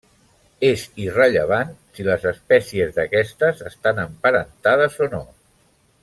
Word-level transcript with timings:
És 0.69 0.85
irrellevant 1.03 1.75
si 1.97 2.05
les 2.09 2.25
espècies 2.31 2.95
d'aquestes 2.97 3.61
estan 3.73 4.01
emparentades 4.09 4.97
o 5.07 5.11
no. 5.17 5.21